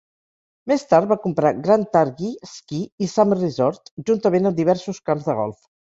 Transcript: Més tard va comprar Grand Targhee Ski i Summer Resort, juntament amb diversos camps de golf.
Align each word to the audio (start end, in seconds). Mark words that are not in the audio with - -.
Més 0.71 0.85
tard 0.93 1.09
va 1.11 1.17
comprar 1.25 1.51
Grand 1.67 1.89
Targhee 1.97 2.49
Ski 2.53 2.79
i 2.87 3.11
Summer 3.13 3.37
Resort, 3.41 3.93
juntament 4.09 4.51
amb 4.53 4.63
diversos 4.63 5.03
camps 5.11 5.29
de 5.29 5.37
golf. 5.43 5.61